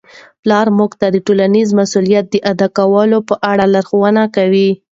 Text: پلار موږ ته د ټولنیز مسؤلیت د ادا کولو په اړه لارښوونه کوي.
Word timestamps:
پلار 0.41 0.67
موږ 0.77 0.91
ته 0.99 1.07
د 1.11 1.17
ټولنیز 1.25 1.69
مسؤلیت 1.81 2.25
د 2.31 2.35
ادا 2.51 2.67
کولو 2.77 3.17
په 3.29 3.35
اړه 3.51 3.65
لارښوونه 3.73 4.23
کوي. 4.35 4.69